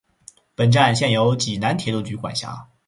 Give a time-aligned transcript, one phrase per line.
[0.55, 2.69] 本站现由济南铁路局管辖。